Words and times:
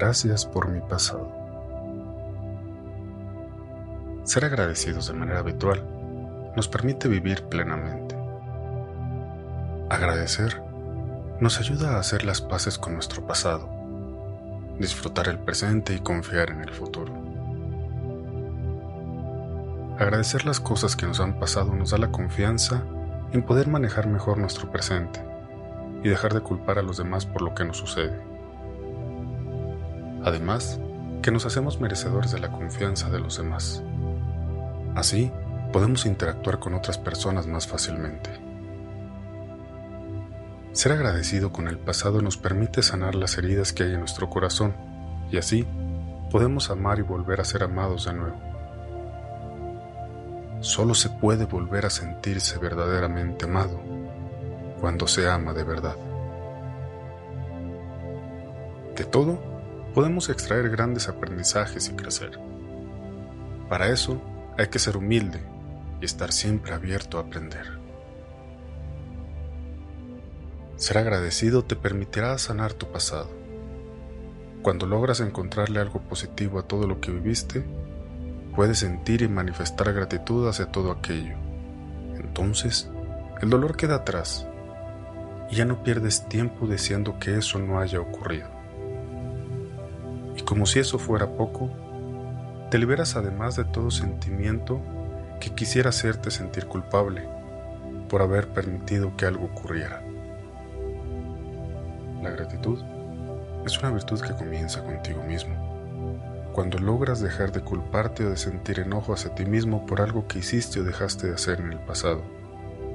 Gracias 0.00 0.46
por 0.46 0.66
mi 0.66 0.80
pasado. 0.80 1.30
Ser 4.24 4.46
agradecidos 4.46 5.08
de 5.08 5.12
manera 5.12 5.40
habitual 5.40 5.86
nos 6.56 6.68
permite 6.68 7.06
vivir 7.06 7.42
plenamente. 7.42 8.16
Agradecer 9.90 10.62
nos 11.38 11.60
ayuda 11.60 11.96
a 11.96 11.98
hacer 11.98 12.24
las 12.24 12.40
paces 12.40 12.78
con 12.78 12.94
nuestro 12.94 13.26
pasado, 13.26 13.68
disfrutar 14.78 15.28
el 15.28 15.38
presente 15.38 15.92
y 15.94 15.98
confiar 15.98 16.48
en 16.48 16.62
el 16.62 16.70
futuro. 16.70 17.12
Agradecer 19.98 20.46
las 20.46 20.60
cosas 20.60 20.96
que 20.96 21.04
nos 21.04 21.20
han 21.20 21.38
pasado 21.38 21.74
nos 21.74 21.90
da 21.90 21.98
la 21.98 22.10
confianza 22.10 22.84
en 23.32 23.42
poder 23.42 23.68
manejar 23.68 24.06
mejor 24.06 24.38
nuestro 24.38 24.70
presente 24.70 25.20
y 26.02 26.08
dejar 26.08 26.32
de 26.32 26.40
culpar 26.40 26.78
a 26.78 26.82
los 26.82 26.96
demás 26.96 27.26
por 27.26 27.42
lo 27.42 27.54
que 27.54 27.66
nos 27.66 27.76
sucede. 27.76 28.29
Además, 30.24 30.78
que 31.22 31.30
nos 31.30 31.46
hacemos 31.46 31.80
merecedores 31.80 32.32
de 32.32 32.40
la 32.40 32.50
confianza 32.50 33.10
de 33.10 33.20
los 33.20 33.36
demás. 33.38 33.82
Así, 34.94 35.30
podemos 35.72 36.06
interactuar 36.06 36.58
con 36.58 36.74
otras 36.74 36.98
personas 36.98 37.46
más 37.46 37.66
fácilmente. 37.66 38.30
Ser 40.72 40.92
agradecido 40.92 41.52
con 41.52 41.68
el 41.68 41.78
pasado 41.78 42.22
nos 42.22 42.36
permite 42.36 42.82
sanar 42.82 43.14
las 43.14 43.36
heridas 43.38 43.72
que 43.72 43.82
hay 43.82 43.92
en 43.92 44.00
nuestro 44.00 44.30
corazón 44.30 44.74
y 45.30 45.36
así 45.36 45.66
podemos 46.30 46.70
amar 46.70 46.98
y 46.98 47.02
volver 47.02 47.40
a 47.40 47.44
ser 47.44 47.64
amados 47.64 48.04
de 48.04 48.14
nuevo. 48.14 48.40
Solo 50.60 50.94
se 50.94 51.08
puede 51.08 51.46
volver 51.46 51.86
a 51.86 51.90
sentirse 51.90 52.58
verdaderamente 52.58 53.46
amado 53.46 53.80
cuando 54.80 55.06
se 55.06 55.28
ama 55.28 55.52
de 55.52 55.64
verdad. 55.64 55.96
De 58.96 59.04
todo, 59.04 59.49
podemos 59.94 60.28
extraer 60.28 60.70
grandes 60.70 61.08
aprendizajes 61.08 61.88
y 61.88 61.92
crecer. 61.92 62.38
Para 63.68 63.88
eso 63.88 64.20
hay 64.58 64.68
que 64.68 64.78
ser 64.78 64.96
humilde 64.96 65.40
y 66.00 66.04
estar 66.04 66.32
siempre 66.32 66.74
abierto 66.74 67.18
a 67.18 67.22
aprender. 67.22 67.78
Ser 70.76 70.98
agradecido 70.98 71.64
te 71.64 71.76
permitirá 71.76 72.36
sanar 72.38 72.72
tu 72.72 72.90
pasado. 72.90 73.28
Cuando 74.62 74.86
logras 74.86 75.20
encontrarle 75.20 75.80
algo 75.80 76.00
positivo 76.00 76.58
a 76.58 76.62
todo 76.62 76.86
lo 76.86 77.00
que 77.00 77.10
viviste, 77.10 77.64
puedes 78.54 78.78
sentir 78.78 79.22
y 79.22 79.28
manifestar 79.28 79.92
gratitud 79.92 80.48
hacia 80.48 80.66
todo 80.66 80.90
aquello. 80.90 81.36
Entonces, 82.16 82.90
el 83.40 83.50
dolor 83.50 83.76
queda 83.76 83.96
atrás 83.96 84.46
y 85.50 85.56
ya 85.56 85.64
no 85.64 85.82
pierdes 85.82 86.28
tiempo 86.28 86.66
deseando 86.66 87.18
que 87.18 87.38
eso 87.38 87.58
no 87.58 87.80
haya 87.80 88.00
ocurrido. 88.00 88.59
Como 90.50 90.66
si 90.66 90.80
eso 90.80 90.98
fuera 90.98 91.28
poco, 91.28 91.70
te 92.72 92.78
liberas 92.78 93.14
además 93.14 93.54
de 93.54 93.62
todo 93.62 93.92
sentimiento 93.92 94.80
que 95.38 95.50
quisiera 95.50 95.90
hacerte 95.90 96.32
sentir 96.32 96.66
culpable 96.66 97.22
por 98.08 98.20
haber 98.20 98.48
permitido 98.48 99.16
que 99.16 99.26
algo 99.26 99.44
ocurriera. 99.44 100.02
La 102.20 102.30
gratitud 102.30 102.82
es 103.64 103.78
una 103.78 103.92
virtud 103.92 104.20
que 104.20 104.34
comienza 104.34 104.82
contigo 104.82 105.22
mismo. 105.22 105.54
Cuando 106.52 106.80
logras 106.80 107.20
dejar 107.20 107.52
de 107.52 107.60
culparte 107.60 108.26
o 108.26 108.30
de 108.30 108.36
sentir 108.36 108.80
enojo 108.80 109.12
hacia 109.12 109.32
ti 109.36 109.44
mismo 109.44 109.86
por 109.86 110.00
algo 110.00 110.26
que 110.26 110.40
hiciste 110.40 110.80
o 110.80 110.82
dejaste 110.82 111.28
de 111.28 111.34
hacer 111.34 111.60
en 111.60 111.74
el 111.74 111.78
pasado, 111.78 112.22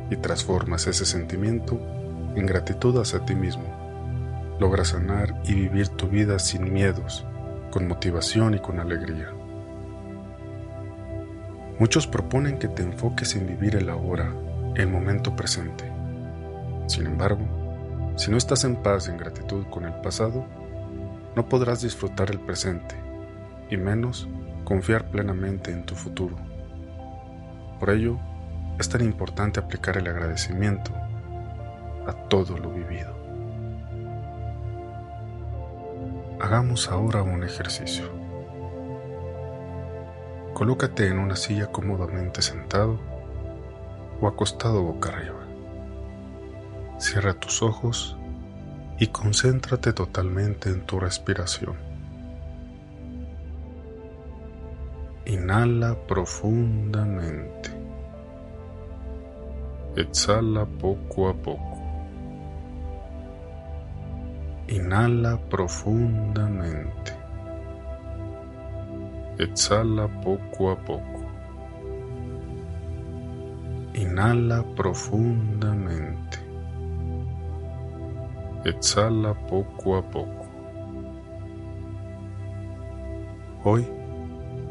y 0.09 0.17
transformas 0.17 0.87
ese 0.87 1.05
sentimiento 1.05 1.79
en 2.35 2.47
gratitud 2.47 2.99
hacia 2.99 3.23
ti 3.23 3.33
mismo, 3.33 3.63
logras 4.59 4.89
sanar 4.89 5.41
y 5.45 5.53
vivir 5.53 5.87
tu 5.87 6.09
vida 6.09 6.37
sin 6.37 6.73
miedos, 6.73 7.25
con 7.75 7.89
motivación 7.89 8.53
y 8.53 8.59
con 8.59 8.79
alegría. 8.79 9.33
Muchos 11.77 12.07
proponen 12.07 12.57
que 12.57 12.69
te 12.69 12.83
enfoques 12.83 13.35
en 13.35 13.47
vivir 13.47 13.75
el 13.75 13.89
ahora, 13.89 14.33
el 14.75 14.87
momento 14.87 15.35
presente. 15.35 15.83
Sin 16.87 17.05
embargo, 17.05 17.43
si 18.15 18.31
no 18.31 18.37
estás 18.37 18.63
en 18.63 18.77
paz 18.77 19.07
y 19.07 19.11
en 19.11 19.17
gratitud 19.17 19.65
con 19.65 19.83
el 19.83 19.93
pasado, 19.95 20.45
no 21.35 21.49
podrás 21.49 21.81
disfrutar 21.81 22.31
el 22.31 22.39
presente, 22.39 22.95
y 23.69 23.75
menos 23.75 24.29
confiar 24.63 25.11
plenamente 25.11 25.71
en 25.71 25.85
tu 25.85 25.95
futuro. 25.95 26.37
Por 27.81 27.89
ello, 27.89 28.17
es 28.79 28.87
tan 28.87 29.01
importante 29.01 29.59
aplicar 29.59 29.97
el 29.97 30.07
agradecimiento 30.07 30.93
a 32.07 32.13
todo 32.29 32.57
lo 32.57 32.71
vivido. 32.71 33.14
Hagamos 36.39 36.89
ahora 36.91 37.23
un 37.23 37.45
ejercicio. 37.45 38.09
Colócate 40.53 41.07
en 41.07 41.17
una 41.17 41.37
silla 41.37 41.67
cómodamente 41.67 42.41
sentado 42.41 42.99
o 44.19 44.27
acostado 44.27 44.83
boca 44.83 45.09
arriba. 45.09 45.47
Cierra 46.99 47.35
tus 47.35 47.63
ojos 47.63 48.17
y 48.99 49.07
concéntrate 49.07 49.93
totalmente 49.93 50.69
en 50.69 50.81
tu 50.85 50.99
respiración. 50.99 51.77
Inhala 55.25 55.95
profundamente. 56.05 57.69
Exhala 59.95 60.65
poco 60.65 61.29
a 61.29 61.33
poco. 61.33 61.84
Inhala 64.67 65.37
profundamente. 65.47 67.13
Exhala 69.37 70.07
poco 70.21 70.71
a 70.71 70.75
poco. 70.75 71.25
Inhala 73.93 74.63
profundamente. 74.75 76.39
Exhala 78.63 79.35
poco 79.47 79.97
a 79.97 80.01
poco. 80.01 80.47
Hoy 83.63 83.87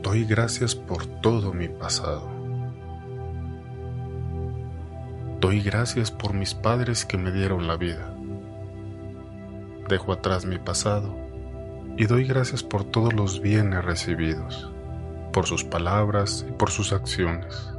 doy 0.03 0.25
gracias 0.25 0.75
por 0.75 1.06
todo 1.06 1.53
mi 1.53 1.69
pasado. 1.69 2.28
Doy 5.41 5.60
gracias 5.62 6.10
por 6.10 6.34
mis 6.34 6.53
padres 6.53 7.04
que 7.04 7.16
me 7.16 7.31
dieron 7.31 7.69
la 7.69 7.77
vida. 7.77 8.14
Dejo 9.94 10.12
atrás 10.12 10.44
mi 10.44 10.59
pasado 10.59 11.15
y 11.97 12.06
doy 12.06 12.27
gracias 12.27 12.65
por 12.65 12.82
todos 12.82 13.12
los 13.12 13.41
bienes 13.41 13.84
recibidos, 13.84 14.72
por 15.33 15.47
sus 15.47 15.63
palabras 15.63 16.45
y 16.48 16.51
por 16.51 16.72
sus 16.72 16.92
acciones. 16.92 17.72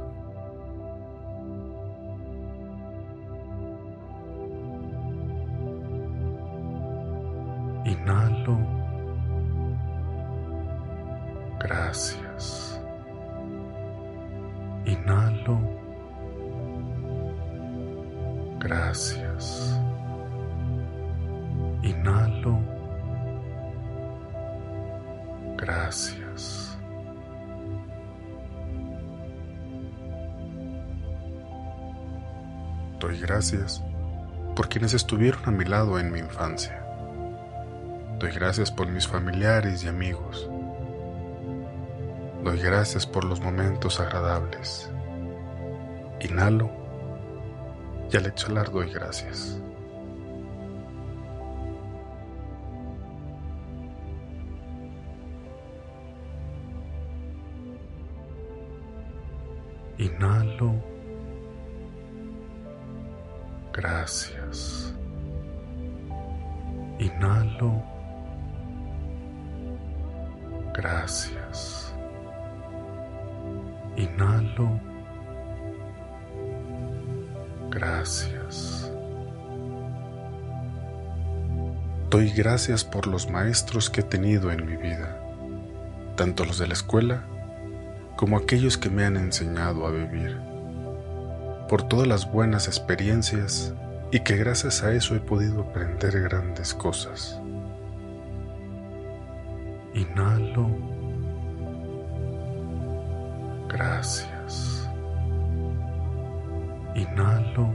Inhalo. 7.84 8.56
Gracias. 11.60 12.80
Inhalo. 14.86 15.60
Gracias. 18.58 19.78
Inhalo. 22.06 22.60
Gracias. 25.56 26.78
Doy 33.00 33.18
gracias 33.18 33.82
por 34.54 34.68
quienes 34.68 34.94
estuvieron 34.94 35.40
a 35.46 35.50
mi 35.50 35.64
lado 35.64 35.98
en 35.98 36.12
mi 36.12 36.20
infancia. 36.20 36.80
Doy 38.20 38.30
gracias 38.30 38.70
por 38.70 38.86
mis 38.86 39.08
familiares 39.08 39.82
y 39.82 39.88
amigos. 39.88 40.48
Doy 42.44 42.60
gracias 42.60 43.04
por 43.04 43.24
los 43.24 43.40
momentos 43.40 43.98
agradables. 43.98 44.92
Inhalo 46.20 46.70
y 48.12 48.16
al 48.16 48.26
exhalar 48.26 48.70
doy 48.70 48.92
gracias. 48.92 49.60
Inhalo. 59.98 60.74
Gracias. 63.72 64.94
Inhalo. 66.98 67.82
Gracias. 70.74 71.94
Inhalo. 73.96 74.80
Gracias. 77.70 78.92
Doy 82.10 82.30
gracias 82.30 82.84
por 82.84 83.06
los 83.06 83.30
maestros 83.30 83.88
que 83.90 84.00
he 84.00 84.04
tenido 84.04 84.50
en 84.50 84.64
mi 84.64 84.76
vida, 84.76 85.20
tanto 86.16 86.44
los 86.44 86.58
de 86.58 86.66
la 86.66 86.74
escuela 86.74 87.24
como 88.16 88.36
aquellos 88.36 88.78
que 88.78 88.90
me 88.90 89.04
han 89.04 89.16
enseñado 89.16 89.86
a 89.86 89.90
vivir, 89.90 90.38
por 91.68 91.82
todas 91.82 92.06
las 92.06 92.30
buenas 92.30 92.66
experiencias 92.66 93.74
y 94.10 94.20
que 94.20 94.36
gracias 94.36 94.82
a 94.82 94.92
eso 94.92 95.14
he 95.14 95.20
podido 95.20 95.62
aprender 95.62 96.20
grandes 96.20 96.72
cosas. 96.72 97.40
Inhalo. 99.94 100.68
Gracias. 103.68 104.88
Inhalo. 106.94 107.70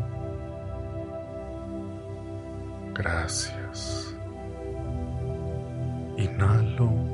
Gracias. 2.93 4.15
Inhalo. 6.17 7.10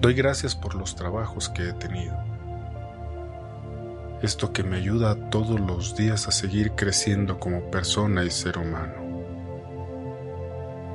Doy 0.00 0.14
gracias 0.14 0.56
por 0.56 0.74
los 0.74 0.96
trabajos 0.96 1.50
que 1.50 1.68
he 1.68 1.72
tenido. 1.74 2.16
Esto 4.22 4.50
que 4.50 4.62
me 4.62 4.78
ayuda 4.78 5.28
todos 5.28 5.60
los 5.60 5.94
días 5.94 6.26
a 6.26 6.30
seguir 6.30 6.72
creciendo 6.72 7.38
como 7.38 7.70
persona 7.70 8.24
y 8.24 8.30
ser 8.30 8.56
humano. 8.56 8.94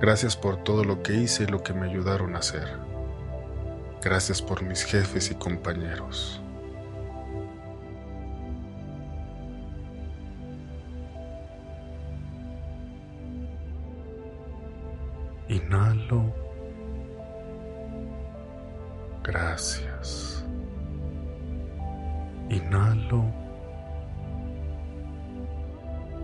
Gracias 0.02 0.36
por 0.36 0.63
todo 0.63 0.84
lo 0.84 1.04
que 1.04 1.13
hice 1.13 1.44
y 1.44 1.48
lo 1.48 1.62
que 1.62 1.74
me 1.74 1.88
ayudaron 1.88 2.36
a 2.36 2.40
hacer. 2.40 2.80
Gracias 4.02 4.42
por 4.42 4.63
mis 4.63 4.84
jefes 4.84 5.30
y 5.30 5.36
compañeros. 5.36 6.42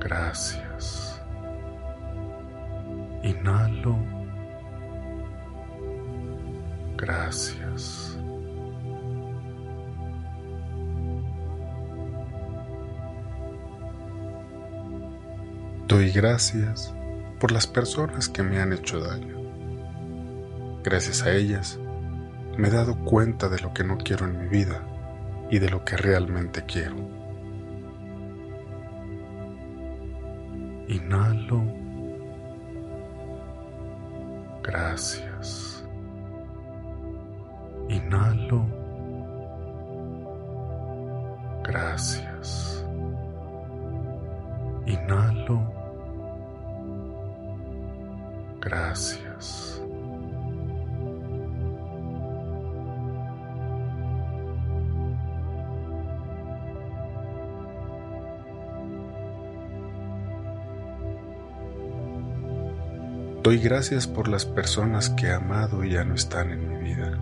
Gracias. 0.01 1.21
Inhalo. 3.23 3.97
Gracias. 6.97 8.17
Doy 15.87 16.11
gracias 16.11 16.93
por 17.39 17.51
las 17.51 17.67
personas 17.67 18.29
que 18.29 18.43
me 18.43 18.59
han 18.59 18.73
hecho 18.73 18.99
daño. 18.99 19.35
Gracias 20.83 21.21
a 21.23 21.33
ellas, 21.33 21.79
me 22.57 22.69
he 22.69 22.71
dado 22.71 22.97
cuenta 23.03 23.49
de 23.49 23.59
lo 23.59 23.73
que 23.73 23.83
no 23.83 23.97
quiero 23.97 24.25
en 24.25 24.39
mi 24.39 24.47
vida 24.47 24.83
y 25.51 25.59
de 25.59 25.69
lo 25.69 25.83
que 25.85 25.97
realmente 25.97 26.63
quiero. 26.65 27.20
Inhalo. 30.91 31.63
Gracias. 34.61 35.85
Inhalo. 37.87 38.65
Gracias. 41.63 42.85
Inhalo. 44.85 45.61
Gracias. 48.59 49.30
Doy 63.43 63.57
gracias 63.57 64.05
por 64.05 64.27
las 64.27 64.45
personas 64.45 65.09
que 65.09 65.25
he 65.25 65.33
amado 65.33 65.83
y 65.83 65.93
ya 65.93 66.03
no 66.03 66.13
están 66.13 66.51
en 66.51 66.69
mi 66.69 66.77
vida. 66.77 67.17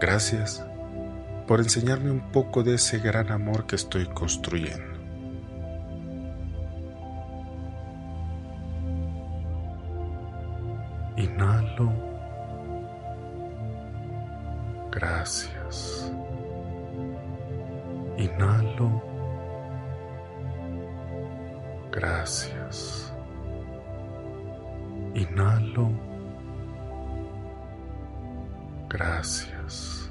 Gracias 0.00 0.64
por 1.46 1.60
enseñarme 1.60 2.10
un 2.10 2.32
poco 2.32 2.62
de 2.62 2.76
ese 2.76 2.98
gran 2.98 3.30
amor 3.30 3.66
que 3.66 3.76
estoy 3.76 4.06
construyendo. 4.06 4.92
Inhalo. 11.18 11.92
Gracias. 14.90 16.10
Inhalo. 18.16 19.02
Gracias. 21.92 23.11
Inhalo. 25.14 25.90
Gracias. 28.88 30.10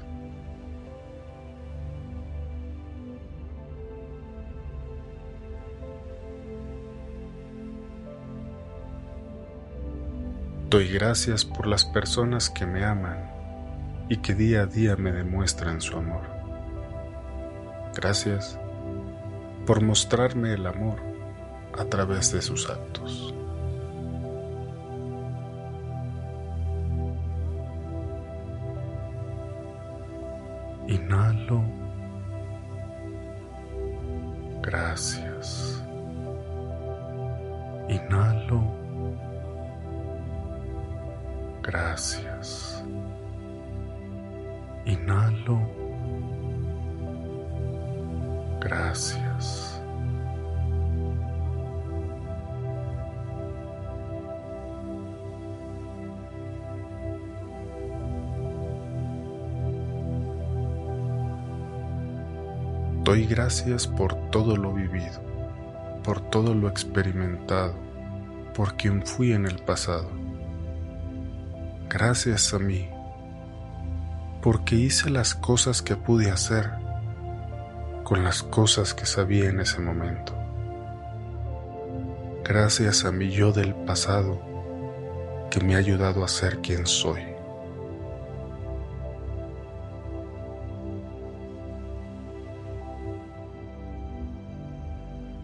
Doy 10.72 10.88
gracias 10.88 11.44
por 11.44 11.66
las 11.66 11.84
personas 11.84 12.48
que 12.48 12.64
me 12.64 12.82
aman 12.82 13.30
y 14.08 14.16
que 14.16 14.34
día 14.34 14.62
a 14.62 14.66
día 14.66 14.96
me 14.96 15.12
demuestran 15.12 15.82
su 15.82 15.98
amor. 15.98 16.22
Gracias 17.94 18.58
por 19.66 19.82
mostrarme 19.82 20.54
el 20.54 20.66
amor 20.66 20.96
a 21.78 21.84
través 21.84 22.32
de 22.32 22.40
sus 22.40 22.70
actos. 22.70 23.31
Inhalo. 30.88 31.62
Gracias. 34.62 35.82
Inhalo. 37.88 38.62
Gracias. 41.62 42.84
Inhalo. 44.84 45.60
Gracias. 48.60 49.71
Doy 63.12 63.26
gracias 63.26 63.86
por 63.86 64.14
todo 64.30 64.56
lo 64.56 64.72
vivido, 64.72 65.20
por 66.02 66.22
todo 66.30 66.54
lo 66.54 66.66
experimentado, 66.66 67.74
por 68.54 68.74
quien 68.78 69.04
fui 69.04 69.32
en 69.32 69.44
el 69.44 69.56
pasado 69.56 70.08
gracias 71.90 72.54
a 72.54 72.58
mí, 72.58 72.88
porque 74.40 74.76
hice 74.76 75.10
las 75.10 75.34
cosas 75.34 75.82
que 75.82 75.94
pude 75.94 76.30
hacer 76.30 76.70
con 78.02 78.24
las 78.24 78.42
cosas 78.42 78.94
que 78.94 79.04
sabía 79.04 79.50
en 79.50 79.60
ese 79.60 79.78
momento. 79.82 80.34
Gracias 82.44 83.04
a 83.04 83.12
mi 83.12 83.28
yo 83.28 83.52
del 83.52 83.74
pasado 83.74 84.40
que 85.50 85.60
me 85.60 85.74
ha 85.74 85.78
ayudado 85.78 86.24
a 86.24 86.28
ser 86.28 86.60
quien 86.62 86.86
soy. 86.86 87.31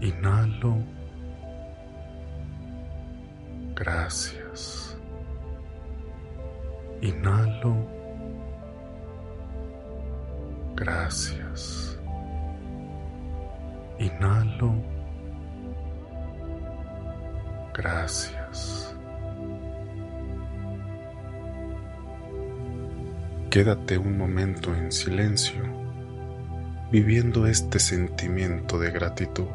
Inhalo. 0.00 0.76
Gracias. 3.74 4.96
Inhalo. 7.00 7.86
Gracias. 10.76 11.98
Inhalo. 13.98 14.74
Gracias. 17.74 18.94
Quédate 23.50 23.98
un 23.98 24.18
momento 24.18 24.74
en 24.74 24.92
silencio, 24.92 25.62
viviendo 26.92 27.46
este 27.46 27.78
sentimiento 27.78 28.78
de 28.78 28.90
gratitud. 28.90 29.48